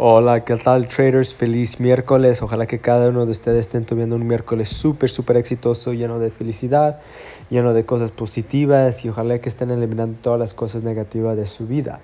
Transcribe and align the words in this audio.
Hola, 0.00 0.44
¿qué 0.44 0.54
tal 0.54 0.86
traders? 0.86 1.34
Feliz 1.34 1.80
miércoles. 1.80 2.40
Ojalá 2.40 2.66
que 2.66 2.78
cada 2.78 3.08
uno 3.08 3.24
de 3.24 3.32
ustedes 3.32 3.66
estén 3.66 3.84
teniendo 3.84 4.14
un 4.14 4.24
miércoles 4.28 4.68
súper, 4.68 5.10
súper 5.10 5.36
exitoso, 5.36 5.92
lleno 5.92 6.20
de 6.20 6.30
felicidad, 6.30 7.00
lleno 7.50 7.74
de 7.74 7.84
cosas 7.84 8.12
positivas 8.12 9.04
y 9.04 9.08
ojalá 9.08 9.40
que 9.40 9.48
estén 9.48 9.72
eliminando 9.72 10.16
todas 10.22 10.38
las 10.38 10.54
cosas 10.54 10.84
negativas 10.84 11.36
de 11.36 11.46
su 11.46 11.66
vida. 11.66 11.98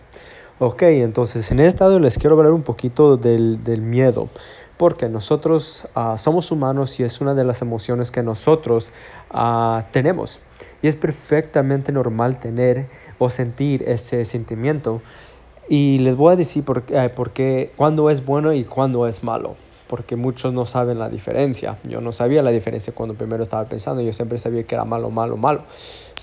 Ok, 0.58 0.82
entonces 0.82 1.52
en 1.52 1.60
este 1.60 1.68
estado 1.68 2.00
les 2.00 2.18
quiero 2.18 2.36
hablar 2.36 2.52
un 2.52 2.64
poquito 2.64 3.16
del, 3.16 3.62
del 3.62 3.82
miedo, 3.82 4.28
porque 4.76 5.08
nosotros 5.08 5.86
uh, 5.94 6.18
somos 6.18 6.50
humanos 6.50 6.98
y 6.98 7.04
es 7.04 7.20
una 7.20 7.34
de 7.34 7.44
las 7.44 7.62
emociones 7.62 8.10
que 8.10 8.24
nosotros 8.24 8.90
uh, 9.32 9.82
tenemos. 9.92 10.40
Y 10.82 10.88
es 10.88 10.96
perfectamente 10.96 11.92
normal 11.92 12.40
tener 12.40 12.88
o 13.18 13.30
sentir 13.30 13.84
ese 13.86 14.24
sentimiento. 14.24 15.00
Y 15.68 15.98
les 15.98 16.16
voy 16.16 16.32
a 16.32 16.36
decir 16.36 16.64
por, 16.64 16.84
eh, 16.88 17.08
por 17.08 17.30
qué, 17.30 17.72
cuándo 17.76 18.10
es 18.10 18.24
bueno 18.24 18.52
y 18.52 18.64
cuándo 18.64 19.06
es 19.06 19.22
malo. 19.22 19.56
Porque 19.88 20.16
muchos 20.16 20.52
no 20.52 20.66
saben 20.66 20.98
la 20.98 21.08
diferencia. 21.08 21.78
Yo 21.84 22.00
no 22.00 22.12
sabía 22.12 22.42
la 22.42 22.50
diferencia 22.50 22.94
cuando 22.94 23.14
primero 23.14 23.42
estaba 23.42 23.64
pensando. 23.64 24.02
Yo 24.02 24.12
siempre 24.12 24.38
sabía 24.38 24.64
que 24.64 24.74
era 24.74 24.84
malo, 24.84 25.10
malo, 25.10 25.36
malo. 25.36 25.62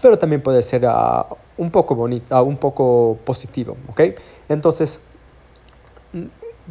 Pero 0.02 0.18
también 0.18 0.42
puede 0.42 0.62
ser 0.62 0.86
uh, 0.86 1.26
un 1.58 1.70
poco 1.70 1.96
bonito, 1.96 2.36
uh, 2.36 2.44
un 2.44 2.58
poco 2.58 3.20
positivo, 3.24 3.78
¿ok? 3.90 4.02
Entonces, 4.50 5.00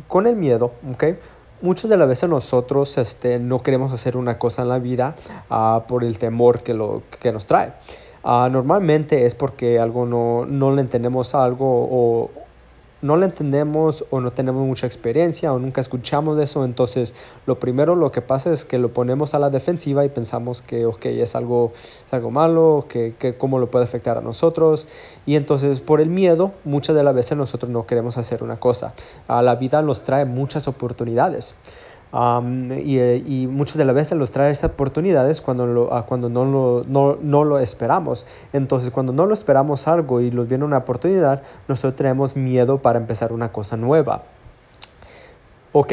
con 0.09 0.27
el 0.27 0.37
miedo, 0.37 0.73
¿ok? 0.93 1.05
Muchas 1.63 1.91
de 1.91 1.97
las 1.97 2.09
veces 2.09 2.29
nosotros 2.29 2.99
este, 2.99 3.39
no 3.39 3.63
queremos 3.63 3.93
hacer 3.93 4.17
una 4.17 4.39
cosa 4.39 4.63
en 4.63 4.69
la 4.69 4.79
vida 4.79 5.15
uh, 5.51 5.87
por 5.87 6.03
el 6.03 6.19
temor 6.19 6.63
que, 6.63 6.75
lo, 6.75 7.03
que 7.21 7.31
nos 7.33 7.47
trae. 7.47 7.73
normalmente 8.25 9.27
es 9.27 9.35
porque 9.35 9.79
algo 9.79 10.07
no, 10.07 10.45
no 10.47 10.75
le 10.75 10.81
entendemos 10.81 11.35
algo 11.35 11.89
o, 11.91 12.31
no 13.03 13.17
lo 13.17 13.25
entendemos 13.25 14.05
o 14.11 14.21
no 14.21 14.31
tenemos 14.31 14.67
mucha 14.67 14.87
experiencia 14.87 15.53
o 15.53 15.59
nunca 15.59 15.81
escuchamos 15.81 16.37
de 16.37 16.45
eso, 16.45 16.65
entonces 16.65 17.15
lo 17.47 17.59
primero 17.59 17.97
lo 17.97 18.13
que 18.13 18.23
pasa 18.23 18.53
es 18.53 18.65
que 18.65 18.79
lo 18.79 18.93
ponemos 18.93 19.35
a 19.35 19.39
la 19.39 19.51
defensiva 19.51 20.05
y 20.05 20.09
pensamos 20.09 20.63
que 20.63 20.87
okay, 20.87 21.21
es, 21.21 21.35
algo, 21.35 21.73
es 22.07 22.13
algo 22.13 22.31
malo, 22.31 22.87
que, 22.89 23.15
que 23.19 23.37
cómo 23.37 23.59
lo 23.59 23.71
puede 23.71 23.85
afectar 23.85 24.19
a 24.19 24.21
nosotros 24.21 24.89
y 25.27 25.37
entonces 25.37 25.81
por 25.81 26.01
el 26.01 26.11
miedo 26.11 26.53
muchas 26.65 26.97
de 26.97 27.03
las 27.03 27.15
veces 27.15 27.37
nosotros 27.37 27.71
no 27.71 27.87
queremos 27.87 28.19
hacer 28.19 28.43
una 28.43 28.59
cosa. 28.59 28.95
A 29.29 29.43
la 29.43 29.57
vida 29.57 29.83
nos 29.83 30.03
trae 30.03 30.25
muchas 30.25 30.69
oportunidades. 30.69 31.55
Um, 32.13 32.73
y, 32.73 33.47
muchas 33.47 33.77
de 33.77 33.85
las 33.85 33.95
veces 33.95 34.19
los 34.19 34.33
trae 34.33 34.51
esas 34.51 34.71
oportunidades 34.71 35.41
cuando, 35.41 35.67
lo, 35.67 35.85
uh, 35.85 36.05
cuando 36.07 36.29
no, 36.29 36.45
lo, 36.45 36.85
no, 36.89 37.17
no, 37.21 37.45
lo 37.45 37.59
esperamos. 37.59 38.27
Entonces, 38.53 38.91
cuando 38.91 39.13
no 39.13 39.27
lo 39.27 39.35
esperamos 39.35 39.87
algo 39.87 40.21
y 40.21 40.31
nos 40.31 40.49
viene 40.49 40.65
una 40.65 40.79
oportunidad, 40.79 41.43
nosotros 41.69 41.97
tenemos 41.97 42.35
miedo 42.35 42.79
para 42.79 42.99
empezar 42.99 43.33
una 43.33 43.53
cosa 43.53 43.77
nueva. 43.77 44.23
Ok, 45.73 45.93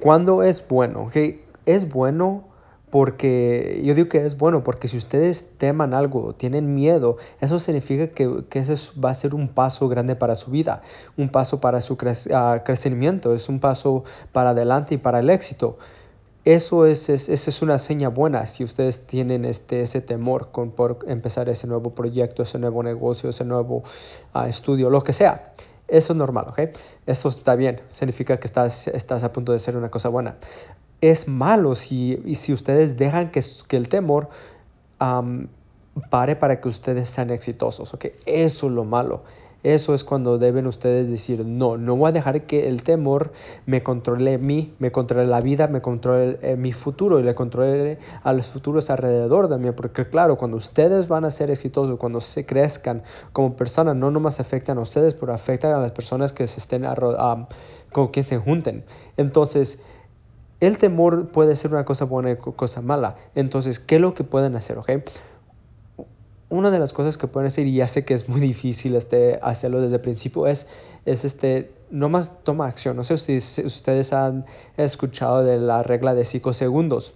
¿cuándo 0.00 0.42
es 0.42 0.66
bueno? 0.66 1.02
Okay. 1.04 1.44
Es 1.66 1.88
bueno 1.88 2.44
porque 2.90 3.82
yo 3.84 3.94
digo 3.94 4.08
que 4.08 4.24
es 4.24 4.38
bueno 4.38 4.62
porque 4.62 4.88
si 4.88 4.96
ustedes 4.96 5.46
teman 5.58 5.92
algo, 5.92 6.34
tienen 6.34 6.74
miedo, 6.74 7.16
eso 7.40 7.58
significa 7.58 8.08
que, 8.08 8.44
que 8.48 8.60
ese 8.60 8.76
va 8.98 9.10
a 9.10 9.14
ser 9.14 9.34
un 9.34 9.48
paso 9.48 9.88
grande 9.88 10.14
para 10.14 10.36
su 10.36 10.50
vida, 10.50 10.82
un 11.16 11.28
paso 11.28 11.60
para 11.60 11.80
su 11.80 11.96
cre 11.96 12.12
uh, 12.12 12.62
crecimiento, 12.64 13.34
es 13.34 13.48
un 13.48 13.58
paso 13.58 14.04
para 14.32 14.50
adelante 14.50 14.94
y 14.94 14.98
para 14.98 15.18
el 15.18 15.30
éxito. 15.30 15.78
Eso 16.44 16.86
es, 16.86 17.08
es, 17.08 17.28
es 17.28 17.62
una 17.62 17.80
seña 17.80 18.08
buena 18.08 18.46
si 18.46 18.62
ustedes 18.62 19.04
tienen 19.04 19.44
este, 19.44 19.82
ese 19.82 20.00
temor 20.00 20.52
con, 20.52 20.70
por 20.70 21.00
empezar 21.08 21.48
ese 21.48 21.66
nuevo 21.66 21.90
proyecto, 21.90 22.44
ese 22.44 22.60
nuevo 22.60 22.84
negocio, 22.84 23.30
ese 23.30 23.44
nuevo 23.44 23.82
uh, 24.32 24.42
estudio, 24.42 24.90
lo 24.90 25.02
que 25.02 25.12
sea. 25.12 25.52
Eso 25.88 26.12
es 26.12 26.16
normal, 26.16 26.46
¿ok? 26.48 26.60
Eso 27.06 27.28
está 27.28 27.56
bien, 27.56 27.80
significa 27.90 28.38
que 28.38 28.46
estás, 28.46 28.86
estás 28.88 29.24
a 29.24 29.32
punto 29.32 29.52
de 29.52 29.58
ser 29.58 29.76
una 29.76 29.90
cosa 29.90 30.08
buena 30.08 30.36
es 31.00 31.28
malo 31.28 31.74
si, 31.74 32.20
y 32.24 32.34
si 32.36 32.52
ustedes 32.52 32.96
dejan 32.96 33.30
que, 33.30 33.42
que 33.68 33.76
el 33.76 33.88
temor 33.88 34.28
pare 36.10 36.36
para 36.36 36.60
que 36.60 36.68
ustedes 36.68 37.08
sean 37.08 37.30
exitosos. 37.30 37.96
Eso 38.26 38.66
es 38.66 38.72
lo 38.72 38.84
malo. 38.84 39.22
Eso 39.62 39.94
es 39.94 40.04
cuando 40.04 40.38
deben 40.38 40.68
ustedes 40.68 41.08
decir, 41.08 41.44
no, 41.44 41.76
no 41.76 41.96
voy 41.96 42.10
a 42.10 42.12
dejar 42.12 42.42
que 42.42 42.68
el 42.68 42.84
temor 42.84 43.32
me 43.64 43.82
controle 43.82 44.34
a 44.34 44.38
mí, 44.38 44.72
me 44.78 44.92
controle 44.92 45.26
la 45.26 45.40
vida, 45.40 45.66
me 45.66 45.80
controle 45.80 46.38
eh, 46.40 46.54
mi 46.56 46.72
futuro 46.72 47.18
y 47.18 47.24
le 47.24 47.34
controle 47.34 47.98
a 48.22 48.32
los 48.32 48.46
futuros 48.46 48.90
alrededor 48.90 49.48
de 49.48 49.58
mí. 49.58 49.72
Porque 49.72 50.08
claro, 50.08 50.38
cuando 50.38 50.56
ustedes 50.56 51.08
van 51.08 51.24
a 51.24 51.32
ser 51.32 51.50
exitosos, 51.50 51.98
cuando 51.98 52.20
se 52.20 52.46
crezcan 52.46 53.02
como 53.32 53.56
personas, 53.56 53.96
no 53.96 54.12
nomás 54.12 54.38
afectan 54.38 54.78
a 54.78 54.82
ustedes, 54.82 55.14
pero 55.14 55.34
afectan 55.34 55.72
a 55.72 55.80
las 55.80 55.90
personas 55.90 56.32
que 56.32 56.46
se 56.46 56.60
estén 56.60 56.86
um, 56.86 57.46
con 57.90 58.08
quien 58.08 58.24
se 58.24 58.38
junten. 58.38 58.84
Entonces, 59.16 59.80
el 60.60 60.78
temor 60.78 61.28
puede 61.28 61.56
ser 61.56 61.72
una 61.72 61.84
cosa 61.84 62.04
buena 62.04 62.30
y 62.30 62.36
cosa 62.36 62.80
mala. 62.80 63.16
Entonces, 63.34 63.78
¿qué 63.78 63.96
es 63.96 64.00
lo 64.00 64.14
que 64.14 64.24
pueden 64.24 64.56
hacer? 64.56 64.78
Okay? 64.78 65.02
Una 66.48 66.70
de 66.70 66.78
las 66.78 66.92
cosas 66.92 67.18
que 67.18 67.26
pueden 67.26 67.48
hacer, 67.48 67.66
y 67.66 67.74
ya 67.74 67.88
sé 67.88 68.04
que 68.04 68.14
es 68.14 68.28
muy 68.28 68.40
difícil 68.52 68.96
este, 68.96 69.38
hacerlo 69.42 69.80
desde 69.80 69.96
el 69.96 70.00
principio, 70.00 70.46
es, 70.46 70.66
es 71.04 71.24
este, 71.24 71.72
no 71.90 72.08
más 72.08 72.30
toma 72.42 72.66
acción. 72.66 72.96
No 72.96 73.04
sé 73.04 73.18
si 73.18 73.62
ustedes 73.62 74.12
han 74.12 74.46
escuchado 74.76 75.44
de 75.44 75.58
la 75.58 75.82
regla 75.82 76.14
de 76.14 76.24
5 76.24 76.52
segundos. 76.54 77.12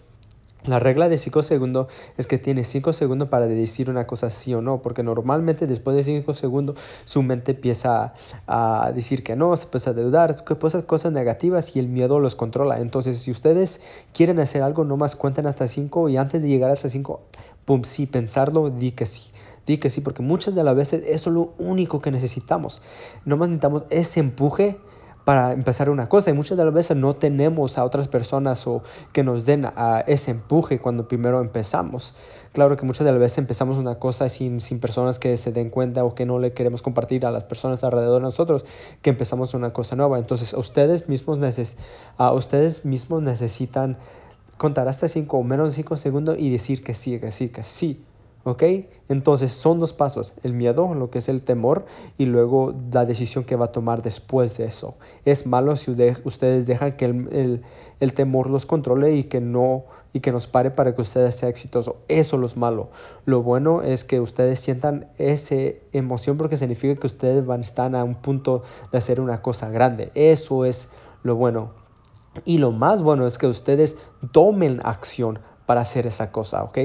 La 0.66 0.78
regla 0.78 1.08
de 1.08 1.16
5 1.16 1.42
segundos 1.42 1.88
es 2.18 2.26
que 2.26 2.36
tiene 2.36 2.64
5 2.64 2.92
segundos 2.92 3.28
para 3.28 3.46
decir 3.46 3.88
una 3.88 4.06
cosa 4.06 4.28
sí 4.28 4.52
o 4.52 4.60
no, 4.60 4.82
porque 4.82 5.02
normalmente 5.02 5.66
después 5.66 5.96
de 5.96 6.04
5 6.04 6.34
segundos 6.34 6.76
su 7.06 7.22
mente 7.22 7.52
empieza 7.52 8.12
a, 8.46 8.92
decir 8.94 9.22
que 9.22 9.36
no, 9.36 9.56
se 9.56 9.64
empieza 9.64 9.90
a 9.90 9.92
dudar, 9.94 10.44
que 10.44 10.56
cosas, 10.56 10.82
cosas 10.84 11.12
negativas 11.12 11.74
y 11.76 11.78
el 11.78 11.88
miedo 11.88 12.20
los 12.20 12.36
controla. 12.36 12.80
Entonces, 12.80 13.20
si 13.20 13.30
ustedes 13.30 13.80
quieren 14.12 14.38
hacer 14.38 14.62
algo, 14.62 14.84
nomás 14.84 15.16
cuenten 15.16 15.46
hasta 15.46 15.66
5 15.66 16.10
y 16.10 16.18
antes 16.18 16.42
de 16.42 16.48
llegar 16.48 16.70
hasta 16.70 16.90
5, 16.90 17.20
pum, 17.64 17.82
sí, 17.84 18.06
pensarlo, 18.06 18.68
di 18.68 18.92
que 18.92 19.06
sí. 19.06 19.30
Di 19.66 19.78
que 19.78 19.88
sí, 19.88 20.00
porque 20.00 20.22
muchas 20.22 20.54
de 20.54 20.64
las 20.64 20.76
veces 20.76 21.04
eso 21.06 21.30
es 21.30 21.34
lo 21.34 21.54
único 21.58 22.00
que 22.00 22.10
necesitamos. 22.10 22.82
Nomás 23.24 23.48
necesitamos 23.48 23.84
ese 23.90 24.20
empuje 24.20 24.78
para 25.30 25.52
empezar 25.52 25.90
una 25.90 26.08
cosa 26.08 26.30
y 26.30 26.32
muchas 26.32 26.58
de 26.58 26.64
las 26.64 26.74
veces 26.74 26.96
no 26.96 27.14
tenemos 27.14 27.78
a 27.78 27.84
otras 27.84 28.08
personas 28.08 28.66
o 28.66 28.82
que 29.12 29.22
nos 29.22 29.46
den 29.46 29.64
a 29.64 30.02
ese 30.08 30.32
empuje 30.32 30.80
cuando 30.80 31.06
primero 31.06 31.40
empezamos. 31.40 32.16
Claro 32.52 32.76
que 32.76 32.84
muchas 32.84 33.04
de 33.04 33.12
las 33.12 33.20
veces 33.20 33.38
empezamos 33.38 33.78
una 33.78 34.00
cosa 34.00 34.28
sin, 34.28 34.58
sin 34.58 34.80
personas 34.80 35.20
que 35.20 35.36
se 35.36 35.52
den 35.52 35.70
cuenta 35.70 36.02
o 36.02 36.16
que 36.16 36.26
no 36.26 36.40
le 36.40 36.52
queremos 36.52 36.82
compartir 36.82 37.24
a 37.26 37.30
las 37.30 37.44
personas 37.44 37.84
alrededor 37.84 38.16
de 38.16 38.22
nosotros 38.22 38.66
que 39.02 39.10
empezamos 39.10 39.54
una 39.54 39.72
cosa 39.72 39.94
nueva. 39.94 40.18
Entonces, 40.18 40.52
ustedes 40.52 41.08
mismos, 41.08 41.38
neces 41.38 41.76
a 42.16 42.32
ustedes 42.32 42.84
mismos 42.84 43.22
necesitan 43.22 43.98
contar 44.56 44.88
hasta 44.88 45.06
5 45.06 45.36
o 45.36 45.44
menos 45.44 45.74
5 45.74 45.96
segundos 45.96 46.38
y 46.40 46.50
decir 46.50 46.82
que 46.82 46.92
sí, 46.92 47.20
que 47.20 47.30
sí, 47.30 47.50
que 47.50 47.62
sí. 47.62 48.04
¿Ok? 48.44 48.62
Entonces 49.08 49.52
son 49.52 49.80
dos 49.80 49.92
pasos, 49.92 50.32
el 50.42 50.54
miedo, 50.54 50.94
lo 50.94 51.10
que 51.10 51.18
es 51.18 51.28
el 51.28 51.42
temor, 51.42 51.84
y 52.16 52.24
luego 52.24 52.74
la 52.92 53.04
decisión 53.04 53.44
que 53.44 53.56
va 53.56 53.66
a 53.66 53.72
tomar 53.72 54.02
después 54.02 54.56
de 54.56 54.64
eso. 54.64 54.94
Es 55.24 55.46
malo 55.46 55.76
si 55.76 55.90
ustedes 56.24 56.66
dejan 56.66 56.96
que 56.96 57.04
el, 57.04 57.28
el, 57.32 57.62
el, 58.00 58.12
temor 58.14 58.48
los 58.48 58.64
controle 58.64 59.12
y 59.12 59.24
que 59.24 59.40
no 59.40 59.84
y 60.12 60.20
que 60.20 60.32
nos 60.32 60.46
pare 60.46 60.70
para 60.70 60.94
que 60.94 61.02
ustedes 61.02 61.36
sean 61.36 61.50
exitosos. 61.50 61.94
Eso 62.08 62.42
es 62.44 62.56
malo. 62.56 62.90
Lo 63.26 63.42
bueno 63.42 63.82
es 63.82 64.04
que 64.04 64.20
ustedes 64.20 64.58
sientan 64.58 65.08
esa 65.18 65.56
emoción 65.92 66.36
porque 66.36 66.56
significa 66.56 66.98
que 66.98 67.06
ustedes 67.06 67.46
van 67.46 67.60
a 67.60 67.64
estar 67.64 67.94
a 67.94 68.04
un 68.04 68.16
punto 68.16 68.62
de 68.90 68.98
hacer 68.98 69.20
una 69.20 69.42
cosa 69.42 69.70
grande. 69.70 70.10
Eso 70.14 70.64
es 70.64 70.88
lo 71.22 71.36
bueno. 71.36 71.72
Y 72.44 72.58
lo 72.58 72.72
más 72.72 73.02
bueno 73.02 73.26
es 73.26 73.38
que 73.38 73.46
ustedes 73.46 73.96
tomen 74.32 74.80
acción 74.84 75.40
para 75.66 75.82
hacer 75.82 76.06
esa 76.06 76.32
cosa, 76.32 76.64
¿ok? 76.64 76.78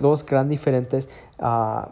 Dos 0.00 0.24
gran 0.24 0.48
diferentes, 0.48 1.08
uh, 1.38 1.88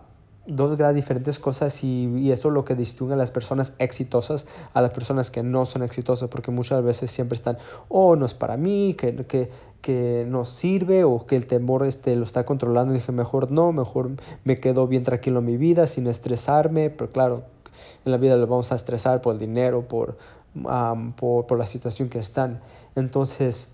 dos 0.47 0.77
gran 0.77 0.95
diferentes 0.95 1.39
cosas 1.39 1.85
y, 1.85 2.07
y, 2.07 2.33
eso 2.33 2.49
es 2.49 2.55
lo 2.55 2.65
que 2.65 2.75
distingue 2.75 3.15
a 3.15 3.17
las 3.17 3.31
personas 3.31 3.73
exitosas 3.79 4.47
a 4.73 4.81
las 4.81 4.91
personas 4.91 5.31
que 5.31 5.43
no 5.43 5.67
son 5.67 5.83
exitosas, 5.83 6.29
porque 6.29 6.51
muchas 6.51 6.83
veces 6.83 7.11
siempre 7.11 7.37
están, 7.37 7.59
oh, 7.89 8.17
no 8.17 8.27
es 8.27 8.35
para 8.35 8.57
mí, 8.57 8.95
que, 8.99 9.15
que, 9.27 9.51
que 9.81 10.27
no 10.29 10.45
sirve 10.45 11.05
o 11.05 11.27
que 11.27 11.37
el 11.37 11.47
temor 11.47 11.87
este, 11.87 12.17
lo 12.17 12.25
está 12.25 12.45
controlando 12.45 12.95
y 12.95 12.99
dije, 12.99 13.13
mejor 13.13 13.51
no, 13.51 13.73
mejor 13.73 14.11
me 14.45 14.59
quedo 14.59 14.87
bien 14.87 15.05
tranquilo 15.05 15.41
en 15.41 15.47
mi 15.47 15.57
vida 15.57 15.87
sin 15.87 16.07
estresarme, 16.07 16.91
pero 16.91 17.13
claro, 17.13 17.43
en 18.05 18.13
la 18.13 18.19
vida 18.19 18.37
lo 18.37 18.47
vamos 18.47 18.73
a 18.73 18.77
estresar 18.77 19.21
por 19.21 19.35
el 19.35 19.41
dinero, 19.41 19.87
por, 19.87 20.17
um, 20.55 21.13
por, 21.13 21.47
por 21.47 21.59
la 21.59 21.67
situación 21.67 22.09
que 22.09 22.19
están. 22.19 22.61
Entonces, 22.97 23.69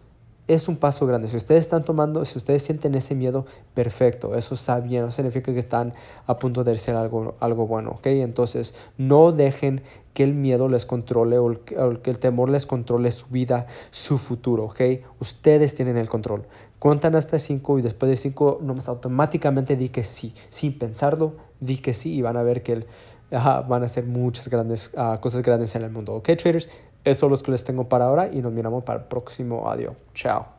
es 0.48 0.68
un 0.68 0.76
paso 0.76 1.06
grande. 1.06 1.28
Si 1.28 1.36
ustedes 1.36 1.60
están 1.60 1.84
tomando, 1.84 2.24
si 2.24 2.38
ustedes 2.38 2.62
sienten 2.62 2.94
ese 2.94 3.14
miedo, 3.14 3.46
perfecto, 3.74 4.34
eso 4.34 4.54
está 4.54 4.78
bien, 4.80 5.02
no 5.02 5.10
significa 5.10 5.52
que 5.52 5.58
están 5.58 5.92
a 6.26 6.38
punto 6.38 6.62
de 6.62 6.72
hacer 6.72 6.94
algo, 6.94 7.34
algo 7.40 7.66
bueno, 7.66 7.90
¿ok? 7.90 8.06
Entonces, 8.06 8.74
no 8.96 9.32
dejen 9.32 9.82
que 10.14 10.22
el 10.22 10.34
miedo 10.34 10.68
les 10.68 10.86
controle 10.86 11.38
o, 11.38 11.52
que 11.64 12.10
el 12.10 12.18
temor 12.18 12.48
les 12.48 12.64
controle 12.64 13.10
su 13.10 13.26
vida, 13.26 13.66
su 13.90 14.18
futuro, 14.18 14.64
¿ok? 14.64 14.80
Ustedes 15.20 15.74
tienen 15.74 15.96
el 15.96 16.08
control. 16.08 16.46
Cuentan 16.78 17.16
hasta 17.16 17.38
5 17.38 17.80
y 17.80 17.82
después 17.82 18.08
de 18.08 18.16
5 18.16 18.60
nomás 18.62 18.88
automáticamente 18.88 19.76
di 19.76 19.88
que 19.88 20.04
sí, 20.04 20.34
sin 20.50 20.78
pensarlo, 20.78 21.34
di 21.60 21.78
que 21.78 21.92
sí 21.92 22.14
y 22.14 22.22
van 22.22 22.36
a 22.36 22.42
ver 22.42 22.62
que 22.62 22.86
van 23.30 23.82
a 23.82 23.86
hacer 23.86 24.04
muchas 24.04 24.48
grandes 24.48 24.90
ah, 24.96 25.18
cosas 25.20 25.42
grandes 25.42 25.74
en 25.74 25.82
el 25.82 25.90
mundo. 25.90 26.14
Ok, 26.14 26.30
traders, 26.36 26.68
eso 27.06 27.26
es 27.26 27.30
lo 27.30 27.38
que 27.38 27.52
les 27.52 27.64
tengo 27.64 27.88
para 27.88 28.06
ahora 28.06 28.28
y 28.32 28.42
nos 28.42 28.52
miramos 28.52 28.82
para 28.84 28.98
el 28.98 29.04
próximo 29.06 29.68
audio. 29.70 29.94
Chao. 30.12 30.55